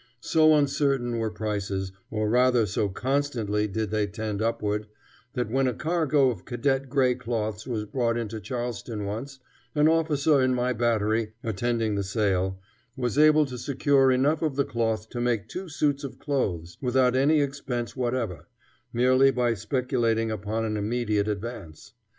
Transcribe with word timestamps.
So 0.21 0.55
uncertain 0.55 1.19
were 1.19 1.29
prices, 1.29 1.91
or 2.09 2.27
rather 2.27 2.65
so 2.65 2.89
constantly 2.89 3.67
did 3.67 3.91
they 3.91 4.07
tend 4.07 4.41
upward, 4.41 4.87
that 5.35 5.51
when 5.51 5.67
a 5.67 5.75
cargo 5.75 6.31
of 6.31 6.43
cadet 6.43 6.89
gray 6.89 7.13
cloths 7.13 7.67
was 7.67 7.85
brought 7.85 8.17
into 8.17 8.41
Charleston 8.41 9.05
once, 9.05 9.37
an 9.75 9.87
officer 9.87 10.41
in 10.41 10.55
my 10.55 10.73
battery, 10.73 11.33
attending 11.43 11.93
the 11.93 12.03
sale, 12.03 12.59
was 12.97 13.19
able 13.19 13.45
to 13.45 13.59
secure 13.59 14.11
enough 14.11 14.41
of 14.41 14.55
the 14.55 14.65
cloth 14.65 15.07
to 15.09 15.21
make 15.21 15.47
two 15.47 15.69
suits 15.69 16.03
of 16.03 16.17
clothes, 16.17 16.79
without 16.81 17.15
any 17.15 17.39
expense 17.39 17.95
whatever, 17.95 18.47
merely 18.91 19.29
by 19.29 19.53
speculating 19.53 20.31
upon 20.31 20.65
an 20.65 20.77
immediate 20.77 21.27
advance. 21.27 21.93